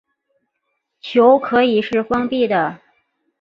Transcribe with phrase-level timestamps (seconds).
[0.99, 2.79] 球可以是封闭的。